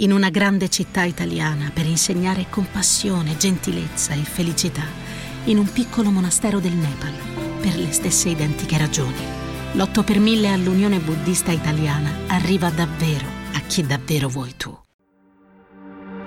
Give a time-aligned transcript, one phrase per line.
[0.00, 4.84] in una grande città italiana per insegnare compassione, gentilezza e felicità,
[5.44, 7.12] in un piccolo monastero del Nepal,
[7.60, 9.16] per le stesse identiche ragioni.
[9.72, 14.76] L'8 per 1000 all'Unione Buddista Italiana arriva davvero a chi davvero vuoi tu.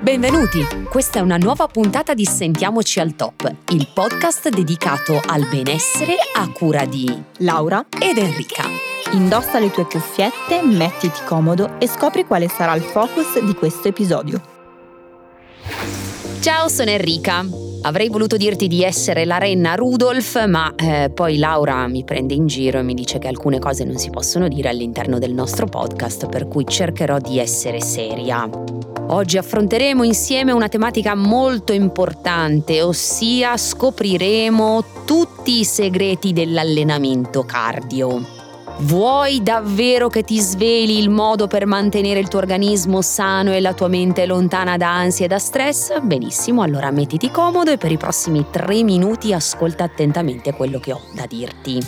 [0.02, 0.66] Benvenuti!
[0.90, 6.50] Questa è una nuova puntata di Sentiamoci al Top, il podcast dedicato al benessere a
[6.50, 8.91] cura di Laura ed Enrica.
[9.14, 14.42] Indossa le tue cuffiette, mettiti comodo e scopri quale sarà il focus di questo episodio.
[16.40, 17.46] Ciao, sono Enrica.
[17.82, 22.48] Avrei voluto dirti di essere la renna Rudolf, ma eh, poi Laura mi prende in
[22.48, 26.30] giro e mi dice che alcune cose non si possono dire all'interno del nostro podcast,
[26.30, 28.48] per cui cercherò di essere seria.
[29.08, 38.40] Oggi affronteremo insieme una tematica molto importante, ossia scopriremo tutti i segreti dell'allenamento cardio.
[38.80, 43.74] Vuoi davvero che ti sveli il modo per mantenere il tuo organismo sano e la
[43.74, 46.00] tua mente lontana da ansia e da stress?
[46.02, 51.02] Benissimo, allora mettiti comodo e per i prossimi tre minuti ascolta attentamente quello che ho
[51.14, 51.80] da dirti.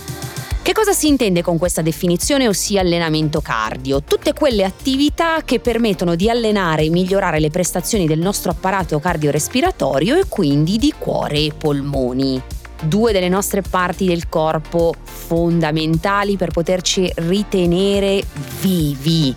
[0.62, 4.02] Che cosa si intende con questa definizione, ossia allenamento cardio?
[4.04, 10.16] Tutte quelle attività che permettono di allenare e migliorare le prestazioni del nostro apparato cardiorespiratorio
[10.16, 12.42] e quindi di cuore e polmoni
[12.88, 18.24] due delle nostre parti del corpo fondamentali per poterci ritenere
[18.62, 19.34] vivi.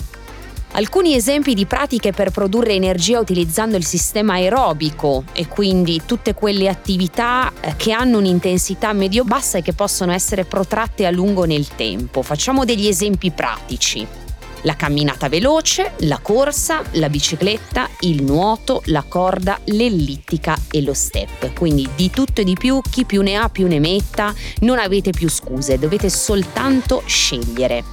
[0.72, 6.68] Alcuni esempi di pratiche per produrre energia utilizzando il sistema aerobico e quindi tutte quelle
[6.68, 12.20] attività eh, che hanno un'intensità medio-bassa e che possono essere protratte a lungo nel tempo.
[12.20, 14.24] Facciamo degli esempi pratici
[14.66, 21.52] la camminata veloce, la corsa, la bicicletta, il nuoto, la corda, l'ellittica e lo step.
[21.54, 25.10] Quindi di tutto e di più, chi più ne ha più ne metta, non avete
[25.10, 27.84] più scuse, dovete soltanto scegliere.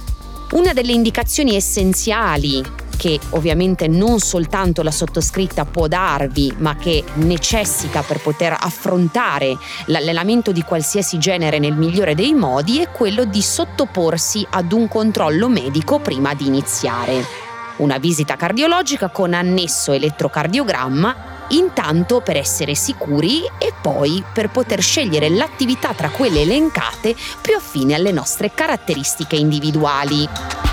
[0.50, 2.62] Una delle indicazioni essenziali
[2.96, 9.56] che ovviamente non soltanto la sottoscritta può darvi, ma che necessita per poter affrontare
[9.86, 15.48] l'allenamento di qualsiasi genere nel migliore dei modi, è quello di sottoporsi ad un controllo
[15.48, 17.24] medico prima di iniziare.
[17.76, 25.28] Una visita cardiologica con annesso elettrocardiogramma intanto per essere sicuri e poi per poter scegliere
[25.28, 30.63] l'attività tra quelle elencate più affine alle nostre caratteristiche individuali.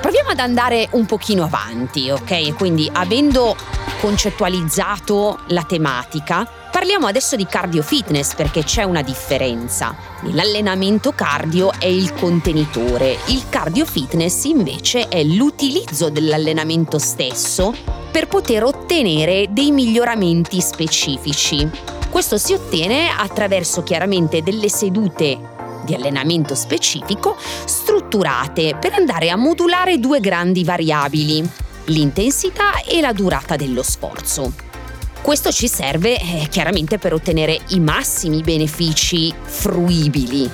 [0.00, 2.54] Proviamo ad andare un pochino avanti, ok?
[2.56, 3.54] Quindi avendo
[4.00, 9.94] concettualizzato la tematica, parliamo adesso di cardio fitness perché c'è una differenza.
[10.32, 17.74] L'allenamento cardio è il contenitore, il cardio fitness invece è l'utilizzo dell'allenamento stesso
[18.10, 21.68] per poter ottenere dei miglioramenti specifici.
[22.08, 29.98] Questo si ottiene attraverso chiaramente delle sedute di allenamento specifico strutturate per andare a modulare
[29.98, 31.48] due grandi variabili,
[31.86, 34.52] l'intensità e la durata dello sforzo.
[35.22, 40.50] Questo ci serve eh, chiaramente per ottenere i massimi benefici fruibili.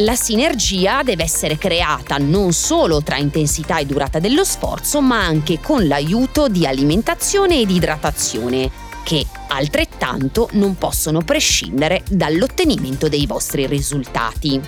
[0.00, 5.58] La sinergia deve essere creata non solo tra intensità e durata dello sforzo, ma anche
[5.60, 8.70] con l'aiuto di alimentazione ed idratazione,
[9.06, 14.60] che altrettanto non possono prescindere dall'ottenimento dei vostri risultati.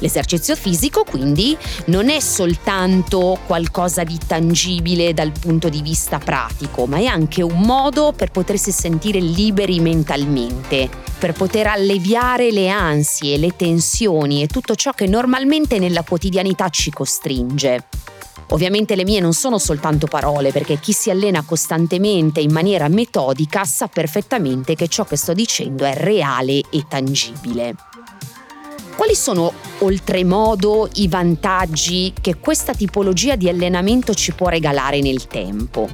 [0.00, 1.56] L'esercizio fisico quindi
[1.86, 7.60] non è soltanto qualcosa di tangibile dal punto di vista pratico, ma è anche un
[7.60, 14.74] modo per potersi sentire liberi mentalmente, per poter alleviare le ansie, le tensioni e tutto
[14.74, 17.86] ciò che normalmente nella quotidianità ci costringe.
[18.50, 23.64] Ovviamente le mie non sono soltanto parole, perché chi si allena costantemente in maniera metodica
[23.64, 27.74] sa perfettamente che ciò che sto dicendo è reale e tangibile.
[28.96, 35.88] Quali sono oltremodo i vantaggi che questa tipologia di allenamento ci può regalare nel tempo?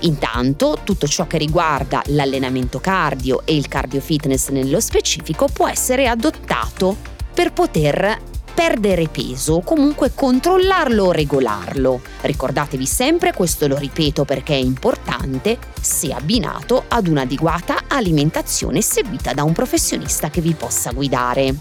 [0.00, 6.08] Intanto, tutto ciò che riguarda l'allenamento cardio e il cardio fitness nello specifico può essere
[6.08, 6.96] adottato
[7.32, 8.18] per poter
[8.58, 12.00] perdere peso o comunque controllarlo o regolarlo.
[12.22, 19.44] Ricordatevi sempre, questo lo ripeto perché è importante, se abbinato ad un'adeguata alimentazione seguita da
[19.44, 21.54] un professionista che vi possa guidare.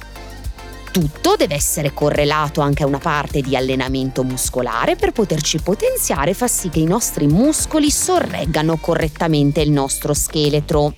[0.91, 6.33] Tutto deve essere correlato anche a una parte di allenamento muscolare per poterci potenziare e
[6.33, 10.95] far sì che i nostri muscoli sorreggano correttamente il nostro scheletro.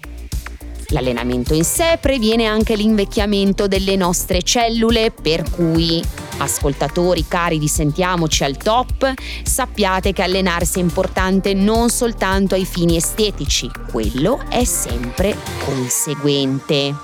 [0.91, 6.03] L'allenamento in sé previene anche l'invecchiamento delle nostre cellule, per cui,
[6.37, 9.13] ascoltatori cari di Sentiamoci al top,
[9.43, 16.95] sappiate che allenarsi è importante non soltanto ai fini estetici, quello è sempre conseguente.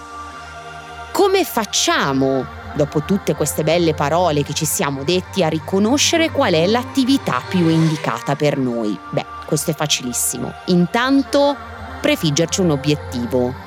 [1.12, 2.46] Come facciamo
[2.76, 7.70] dopo tutte queste belle parole che ci siamo detti, a riconoscere qual è l'attività più
[7.70, 8.98] indicata per noi.
[9.12, 10.52] Beh, questo è facilissimo.
[10.66, 11.56] Intanto
[12.02, 13.65] prefiggerci un obiettivo.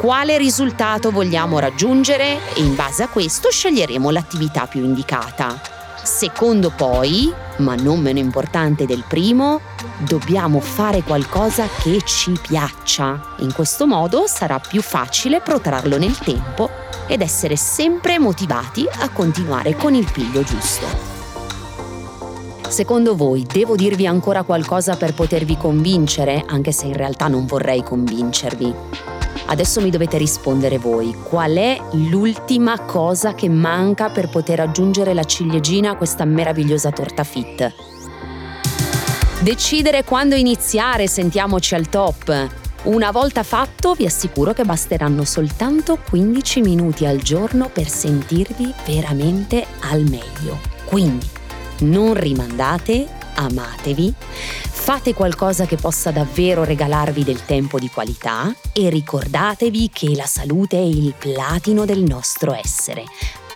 [0.00, 5.60] Quale risultato vogliamo raggiungere e in base a questo sceglieremo l'attività più indicata.
[6.02, 9.60] Secondo poi, ma non meno importante del primo,
[9.98, 13.34] dobbiamo fare qualcosa che ci piaccia.
[13.40, 16.70] In questo modo sarà più facile protrarlo nel tempo
[17.06, 20.86] ed essere sempre motivati a continuare con il piglio giusto.
[22.66, 27.82] Secondo voi devo dirvi ancora qualcosa per potervi convincere, anche se in realtà non vorrei
[27.82, 29.19] convincervi?
[29.50, 35.24] Adesso mi dovete rispondere voi, qual è l'ultima cosa che manca per poter aggiungere la
[35.24, 37.74] ciliegina a questa meravigliosa torta fit?
[39.42, 42.48] Decidere quando iniziare, sentiamoci al top.
[42.84, 49.66] Una volta fatto vi assicuro che basteranno soltanto 15 minuti al giorno per sentirvi veramente
[49.80, 50.60] al meglio.
[50.84, 51.28] Quindi
[51.80, 59.90] non rimandate, amatevi, fate qualcosa che possa davvero regalarvi del tempo di qualità e ricordatevi
[59.92, 63.04] che la salute è il platino del nostro essere.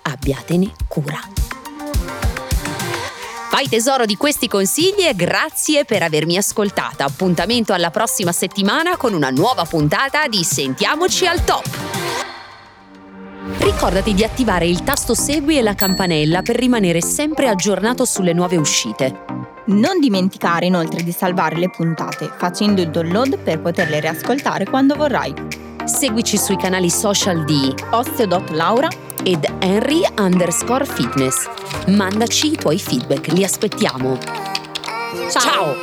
[0.02, 1.20] Abbiatene cura.
[3.50, 7.04] Fai tesoro di questi consigli e grazie per avermi ascoltata.
[7.04, 11.68] Appuntamento alla prossima settimana con una nuova puntata di Sentiamoci al top.
[13.58, 18.56] Ricordati di attivare il tasto segui e la campanella per rimanere sempre aggiornato sulle nuove
[18.56, 19.43] uscite.
[19.66, 25.32] Non dimenticare inoltre di salvare le puntate facendo il download per poterle riascoltare quando vorrai.
[25.84, 28.88] Seguici sui canali social di Osteo.Laura
[29.22, 31.48] ed Henry underscore fitness.
[31.88, 34.18] Mandaci i tuoi feedback, li aspettiamo.
[35.30, 35.40] Ciao.
[35.40, 35.74] Ciao.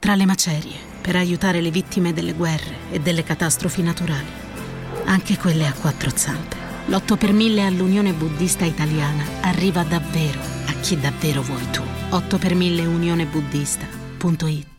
[0.00, 4.26] Tra le macerie, per aiutare le vittime delle guerre e delle catastrofi naturali,
[5.04, 6.56] anche quelle a quattro zampe,
[6.88, 11.82] l'8 per 1000 all'Unione Buddista Italiana arriva davvero a chi davvero vuoi tu.
[12.10, 14.77] 8 per 1000 unionebuddista.it